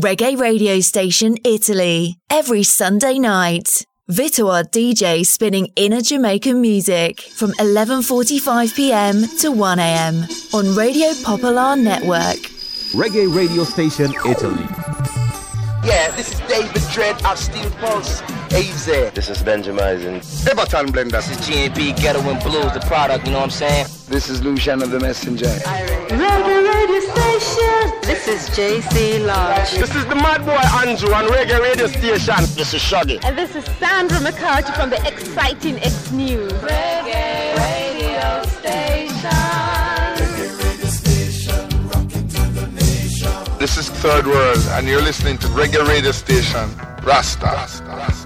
[0.00, 3.84] Reggae radio station Italy, every Sunday night.
[4.10, 9.26] Vitoar DJ spinning inner Jamaican music from 11:45 p.m.
[9.40, 10.24] to 1 a.m.
[10.54, 12.40] on Radio Popolare Network.
[12.96, 14.64] Reggae radio station Italy.
[15.84, 18.22] Yeah, this is David Dread of Steel Pulse.
[18.52, 18.86] AZ.
[19.14, 19.80] This is Benjamin.
[19.80, 21.28] Everton Blenders.
[21.28, 23.86] This is GNP Ghetto and Blues, the product, you know what I'm saying?
[24.08, 25.46] This is Luciano of the Messenger.
[25.46, 28.00] Reggae radio station.
[28.02, 29.70] This is JC Lodge.
[29.72, 30.58] This is the Mad Boy
[30.88, 32.34] Andrew on Reggae radio station.
[32.56, 33.20] This is Shaggy.
[33.22, 36.52] And this is Sandra McCarthy from the exciting X News.
[36.54, 39.30] Reggae radio station.
[40.18, 42.26] Reggae Radio Station Rocket
[42.56, 43.58] Fundation.
[43.58, 46.68] This is Third World, and you're listening to Reggae Radio Station,
[47.04, 47.46] Rasta.
[47.46, 48.19] Rasta.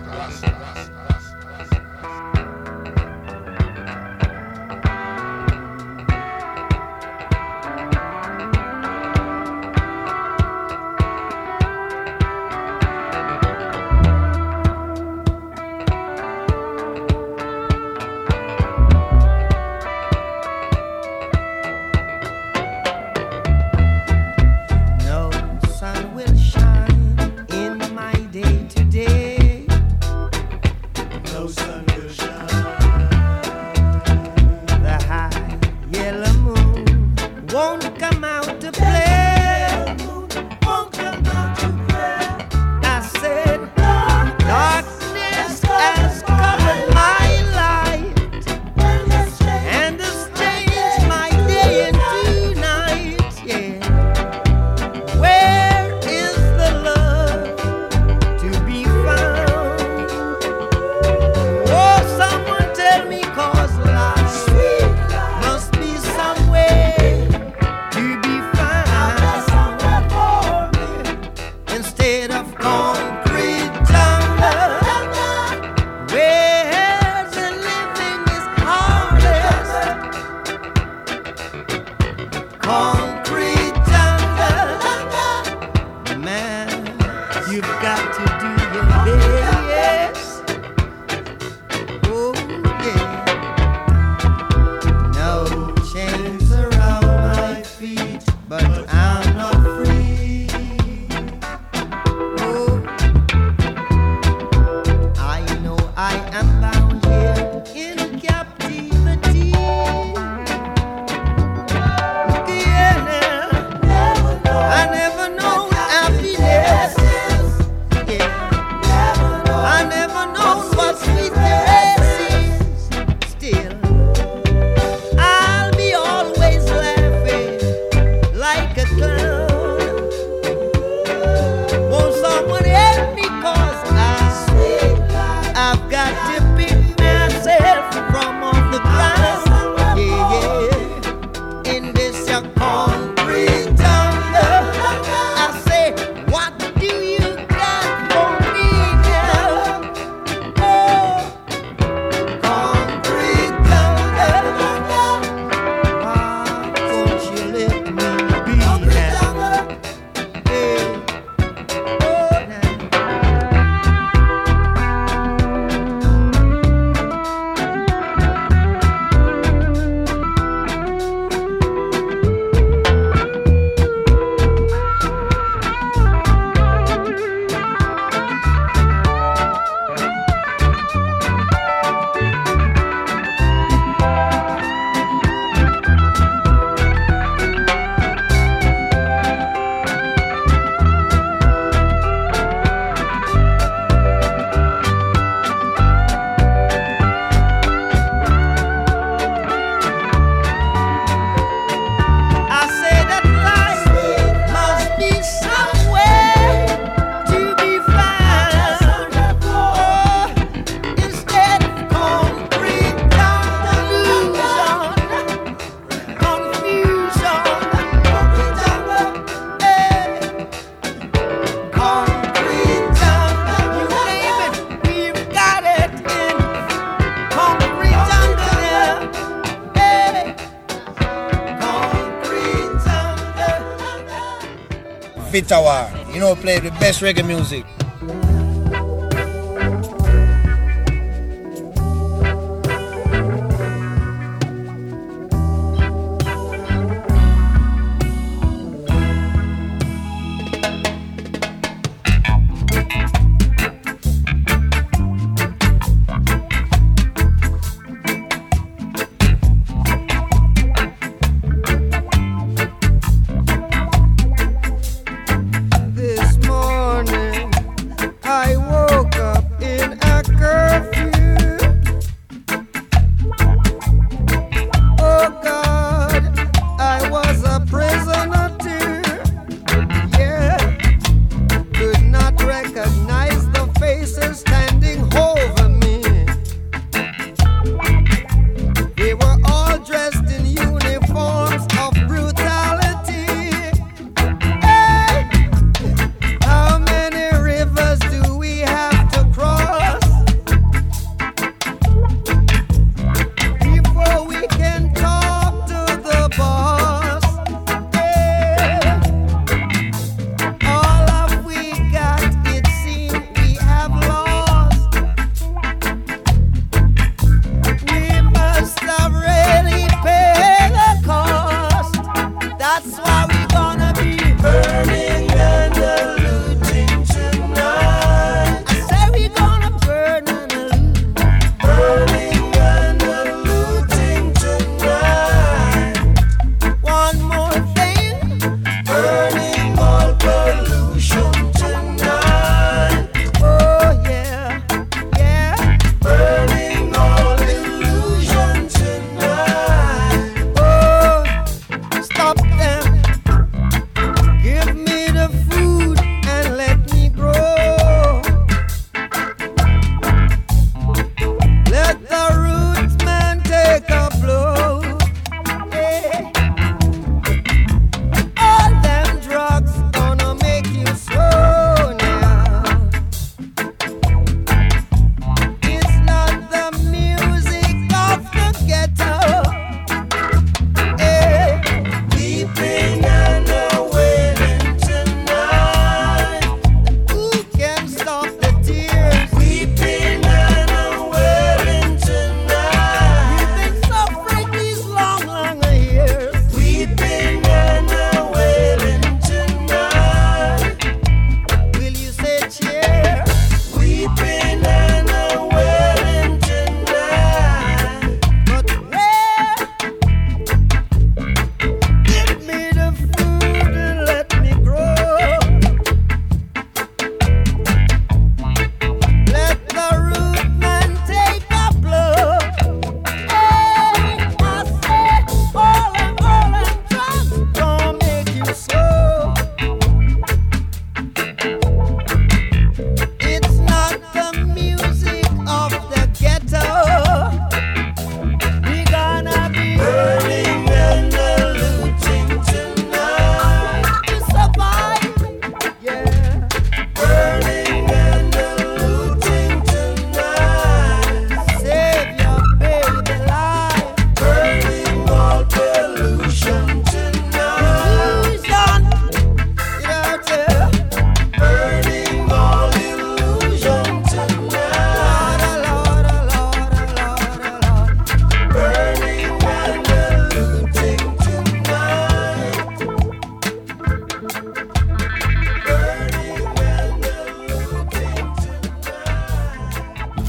[236.14, 237.64] You know, play the best reggae music.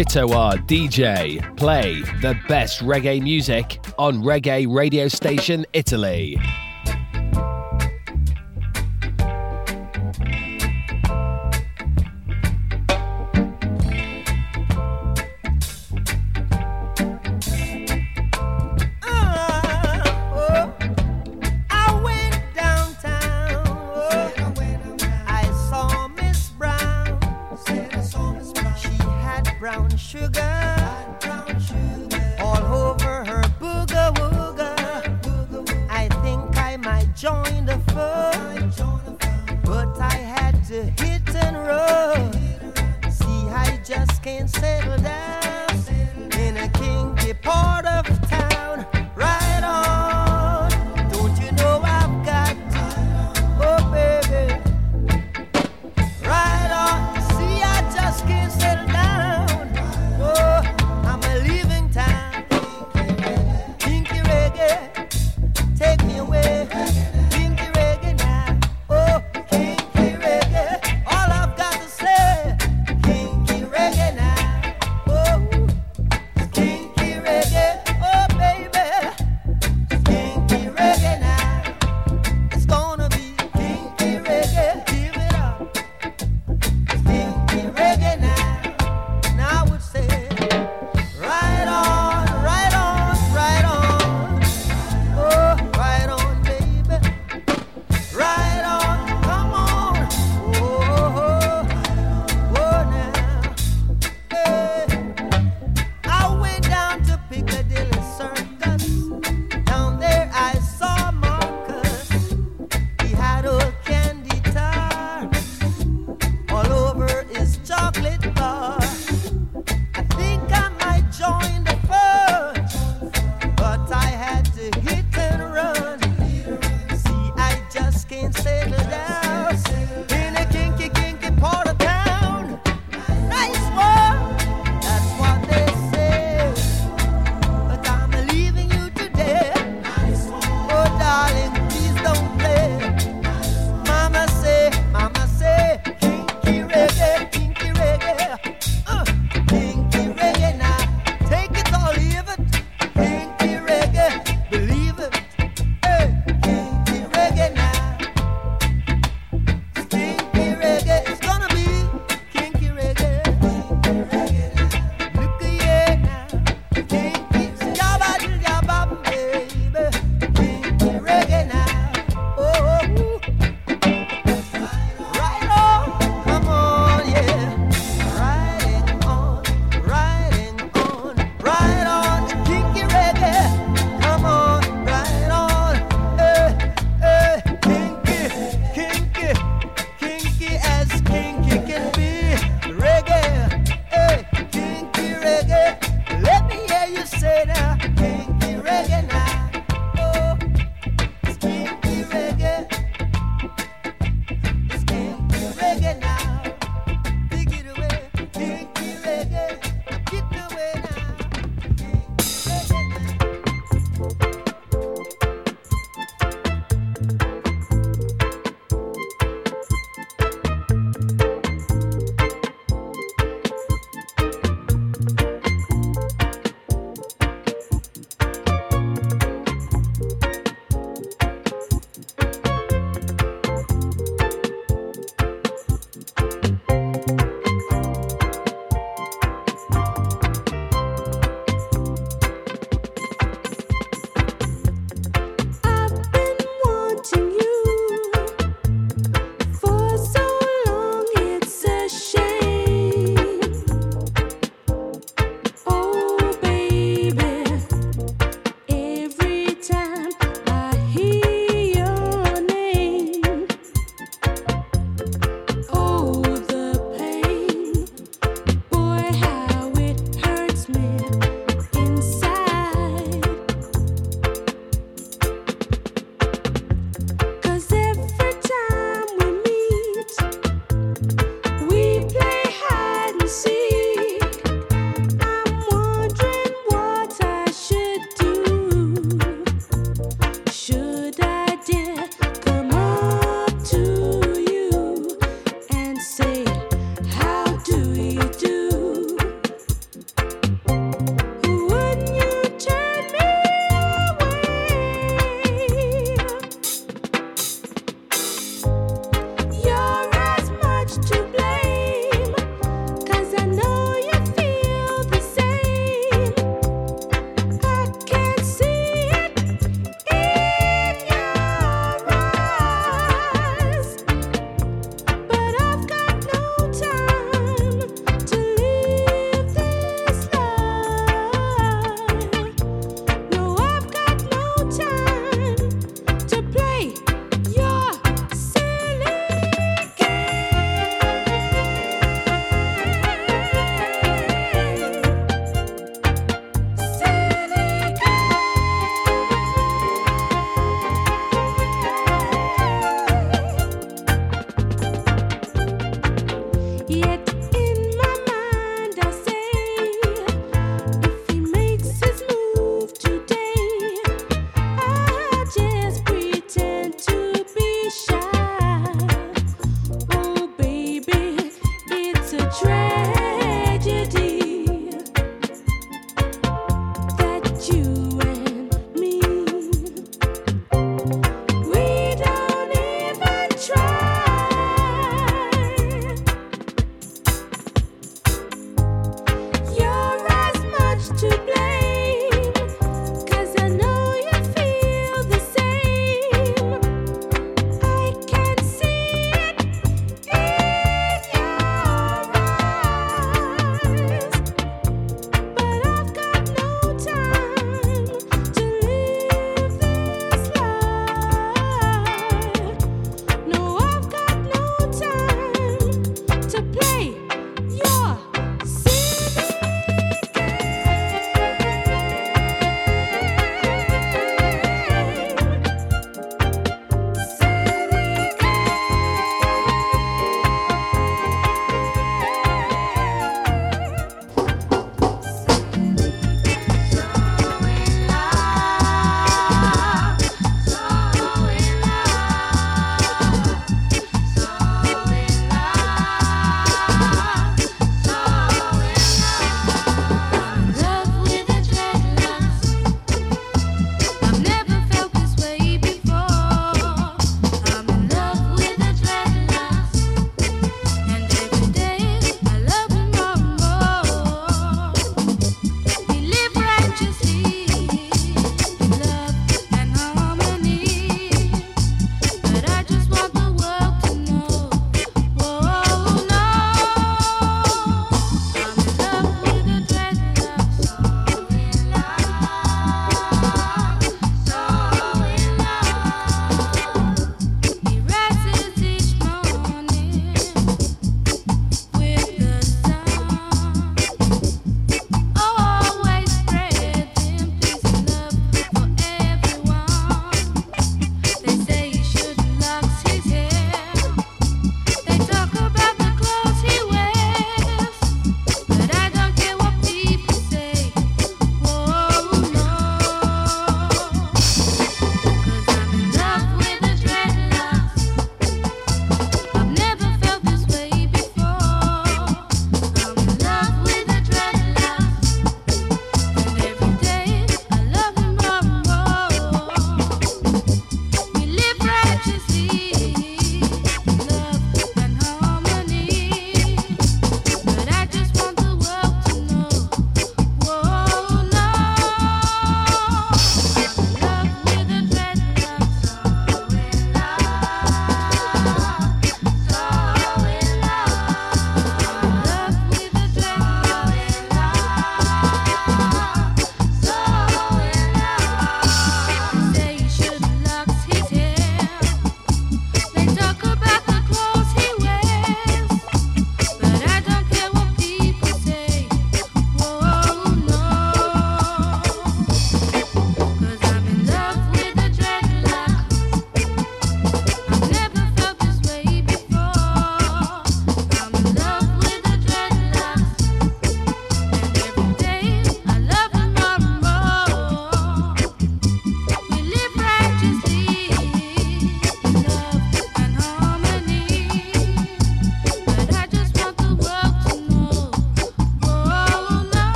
[0.00, 1.44] Vito R DJ.
[1.58, 6.38] Play the best reggae music on Reggae Radio Station Italy.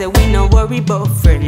[0.00, 1.44] Say we no worry about friend,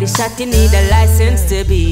[0.00, 1.89] body shot, you need a license to be,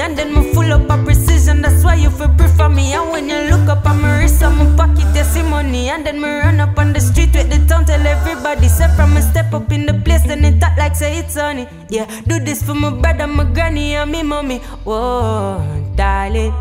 [0.00, 1.62] and then me full up a precision.
[1.62, 2.92] That's why you feel prefer me.
[2.94, 6.20] And when you look up at my wrist, I'm pocket, you see money, and then
[6.20, 8.68] me run up on the street with the town, tell everybody.
[8.68, 11.66] Say from me step up in the place, then it talk like say it's sunny.
[11.88, 14.58] Yeah, do this for my brother, my granny, and me mommy.
[14.84, 15.62] Whoa,
[15.96, 16.54] darling.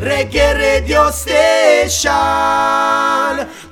[0.00, 2.08] Reggae Radio Station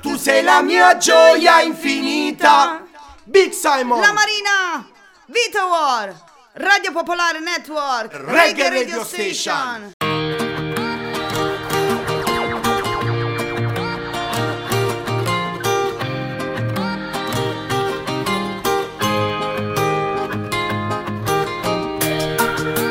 [0.03, 2.83] Tu sei la mia gioia infinita
[3.23, 4.85] Big Simon La Marina
[5.25, 6.28] Vito War
[6.61, 9.93] Radio Popolare Network Reggae Radio Station.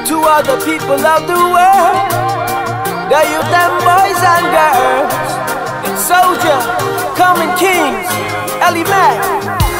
[0.08, 2.08] To all the people of the world
[3.12, 5.12] The youth and boys and girls
[5.88, 6.56] It's SOJA,
[7.20, 8.08] Common Kings,
[8.64, 9.20] Eli Mac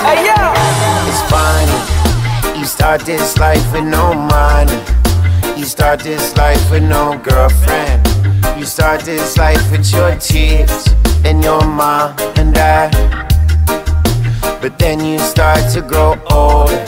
[0.05, 0.37] Hey yo
[1.09, 1.78] It's funny.
[2.69, 4.79] You start this life with no money.
[5.57, 8.07] You start this life with no girlfriend.
[8.59, 10.87] You start this life with your tears
[11.25, 12.93] and your mom and dad.
[14.61, 16.85] But then you start to grow older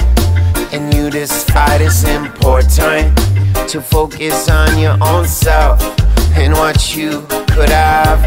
[0.70, 3.16] and you decide it's important
[3.70, 5.80] to focus on your own self
[6.36, 7.22] and what you
[7.54, 8.20] could have.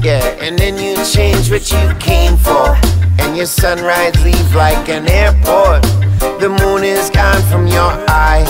[0.00, 2.78] Yeah, and then you change what you came for.
[3.18, 6.05] And your sunrise leave like an airport.
[6.38, 8.46] The moon is gone from your eyes,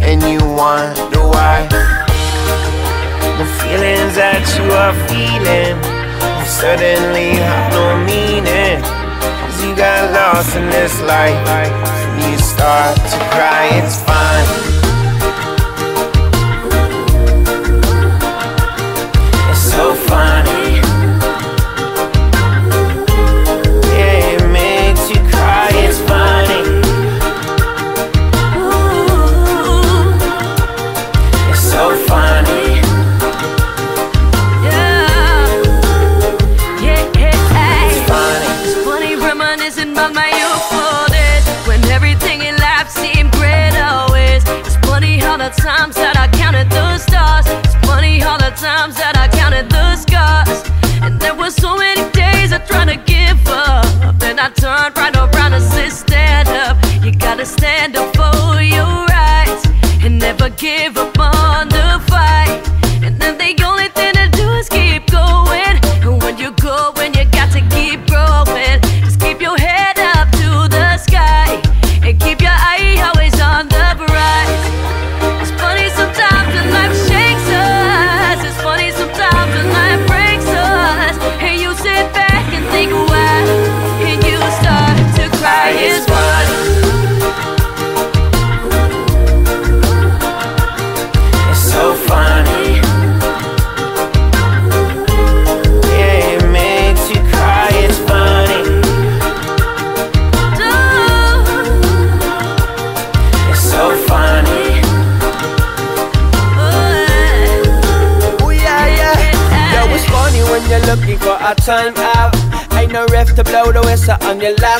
[0.00, 1.68] and you wonder why.
[3.36, 5.76] The feelings that you are feeling
[6.46, 8.80] suddenly have no meaning.
[8.80, 11.36] Cause you got lost in this life,
[12.24, 14.85] you start to cry, it's fine.
[48.86, 50.62] Times that I counted the scars.
[51.02, 54.18] And there were so many days I tried to give up.
[54.18, 56.76] Then I turned right around and said, Stand up.
[57.04, 59.66] You gotta stand up for your rights
[60.04, 61.05] and never give up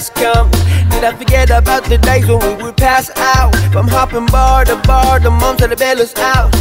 [0.04, 0.50] come.
[0.90, 3.56] Did I forget about the days when we would pass out?
[3.72, 6.55] From hopping bar to bar, the moms and the bellers out.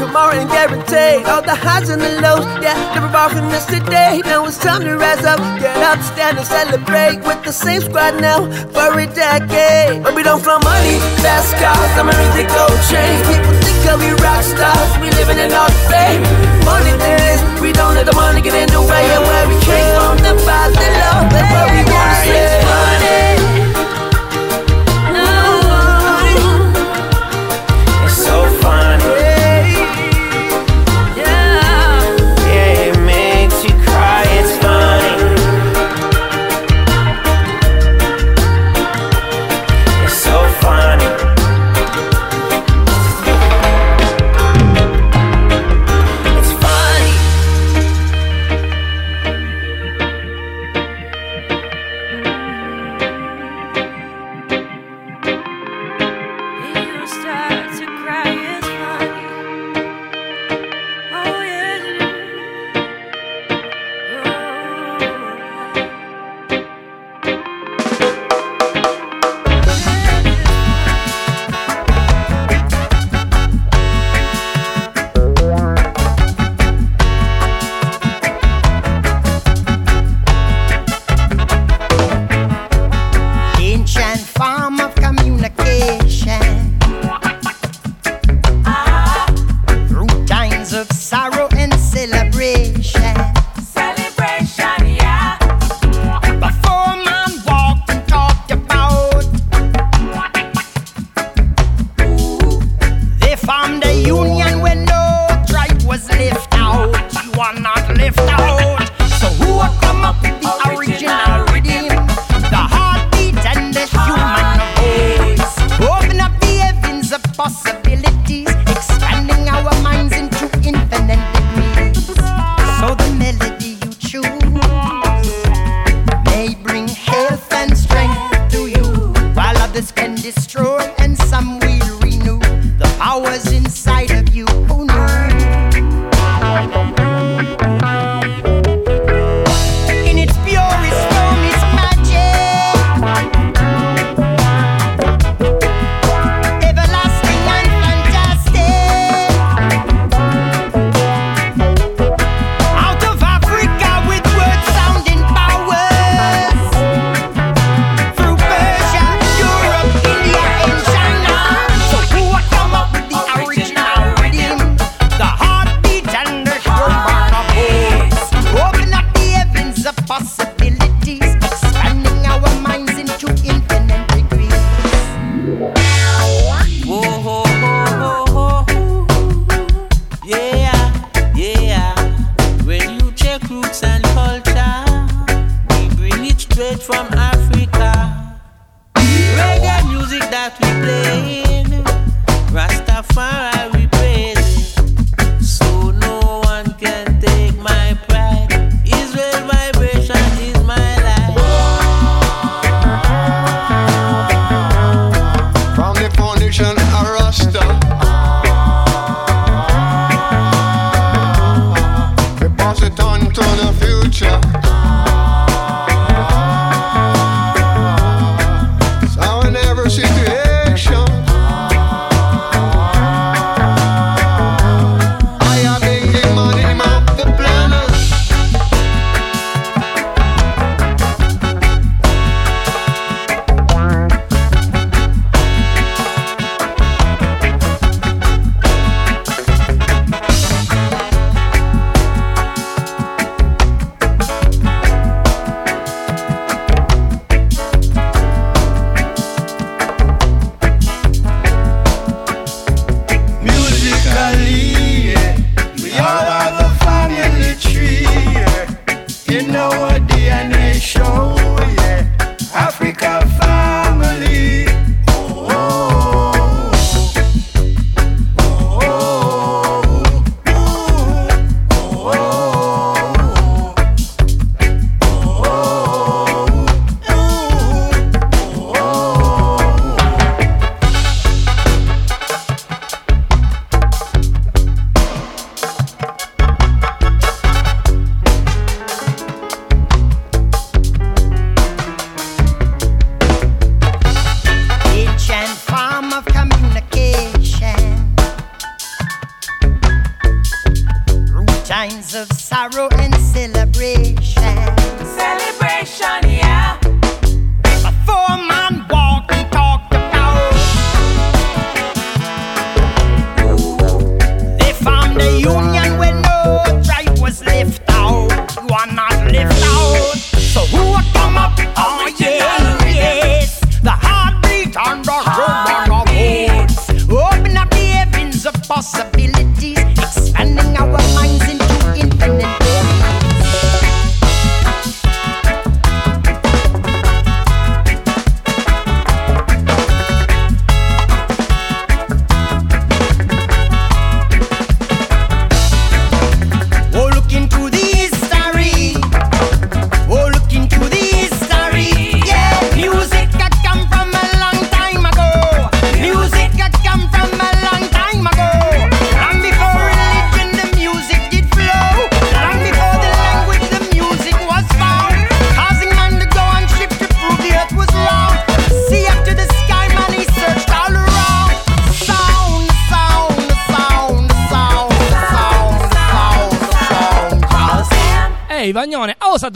[0.00, 1.28] Tomorrow and guaranteed.
[1.28, 4.24] All the highs and the lows, yeah, never from this today.
[4.24, 8.16] Now it's time to rise up, get up, stand and celebrate with the same squad
[8.16, 10.02] now for a decade.
[10.02, 13.20] But we don't flow money, fast cars, I'm the gold chain.
[13.28, 16.24] People think we rock stars, we living in the fame.
[16.64, 19.04] Money days, we don't let the money get in the way.
[19.04, 22.89] And where we came from, the bottom, the low, that's what we wanna say.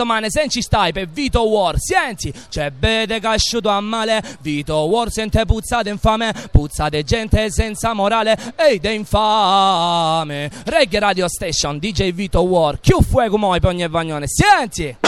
[0.04, 0.30] Domani.
[0.30, 4.22] Se ci stai per Vito War senti c'è bede casciuto a male.
[4.40, 6.32] Vito War sente puzzate infame.
[6.50, 10.50] Puzzate gente senza morale ed è infame.
[10.64, 12.78] Reggae Radio Station DJ Vito War.
[12.80, 15.03] Chiù fuego moi per ogni vagnone senti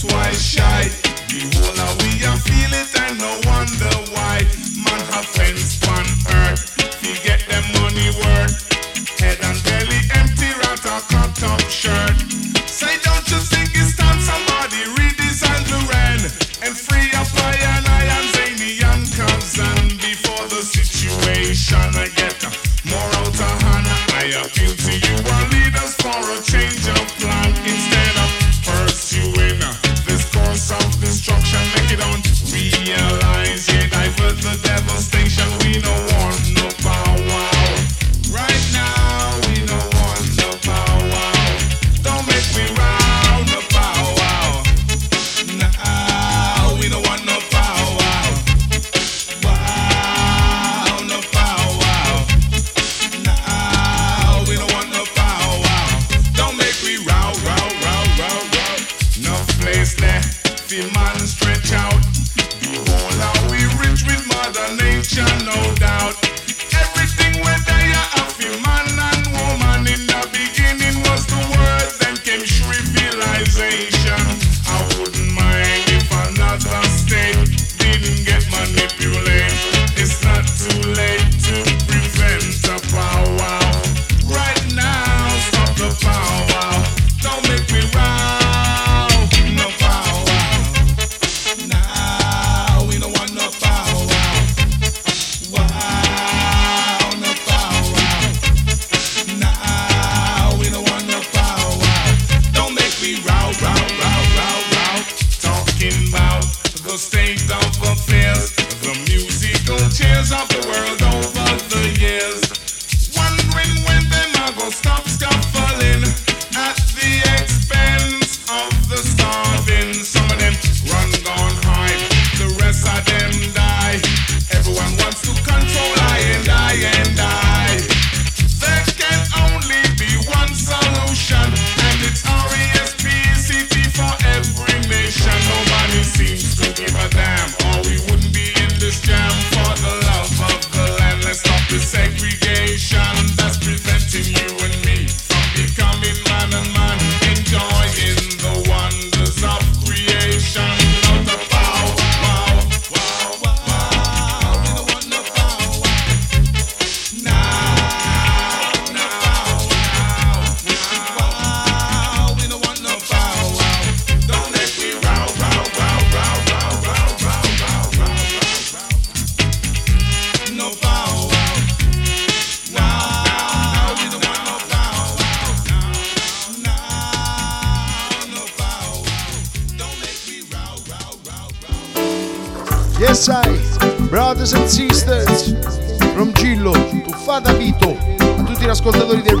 [0.00, 0.97] twice shy.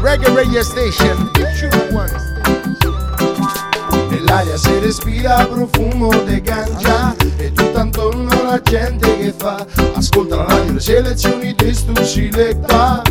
[0.08, 1.30] reggae radio station.
[4.08, 9.66] Nell'aria si respira profumo di ganja e tutto intorno la gente che fa.
[9.94, 13.02] Ascolta la radio, le selezioni di Stuciletta.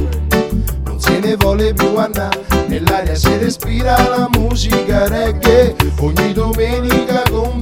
[0.85, 2.43] Non se ne vuole più andare.
[2.65, 5.75] Nell'aria si respira la musica reggae.
[5.99, 7.59] Ogni domenica con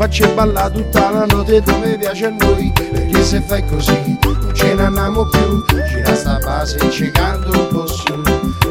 [0.00, 2.72] facci ballare tutta la notte come piace a noi.
[2.72, 5.64] Perché se fai così non ce ne andiamo più.
[5.88, 8.22] Gira sta base ci canto un po' su.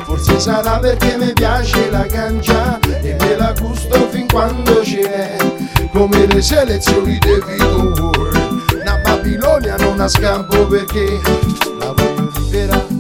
[0.04, 5.38] Forse sarà perché mi piace la cancia e me la gusto fin quando c'è
[5.94, 8.64] come le selezioni di Vito World.
[8.82, 11.20] Una Babilonia non ha scampo perché
[11.80, 12.99] la voglio libera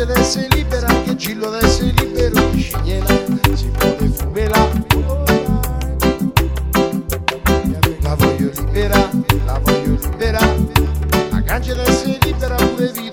[0.00, 3.06] gente deve essere libera, anche Gillo deve essere libero, scegliela,
[3.54, 4.68] si può fumerà.
[8.00, 9.10] La voglio libera,
[9.44, 10.40] la voglio libera,
[11.30, 13.09] la cancia deve essere libera pure via.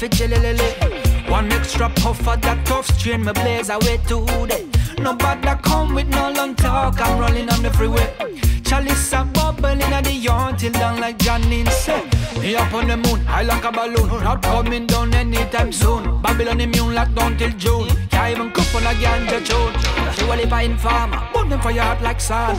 [0.00, 1.30] Need for.
[1.30, 4.66] One extra puff of that tough strain, me blaze away today.
[4.98, 7.00] Nobody come with no long talk.
[7.00, 8.14] I'm rolling on the freeway.
[8.64, 12.04] Chalice a bubbling at the yard till down like Johnny said.
[12.40, 14.08] Me up on the moon, high like a balloon.
[14.24, 16.20] Not coming down anytime soon.
[16.22, 17.88] Babylon immune locked down till June.
[18.10, 20.14] Can't even cook on a ganja tune.
[20.14, 22.56] She will live in farmer, burn them for your heart like sun.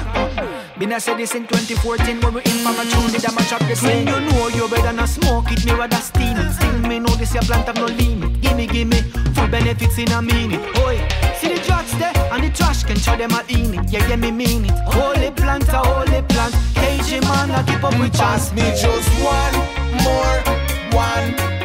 [0.79, 3.61] Been I said this in 2014 when we in mama tune did I match up
[3.61, 4.05] the scene.
[4.05, 6.53] You know you better not smoke it, me rather steam it.
[6.53, 8.39] Still me know this your plant have no limit.
[8.41, 9.01] Gimme, gimme,
[9.33, 10.61] full benefits in a minute.
[10.85, 11.01] Oi,
[11.39, 13.89] see the drugs there and the trash can show them at in it.
[13.89, 14.71] Yeah, yeah, me mean it.
[14.93, 16.53] Holy plant, a holy plant.
[16.77, 18.53] KG man, I keep up with Pass chance.
[18.53, 19.55] me just one
[20.05, 20.37] more,
[20.93, 21.56] one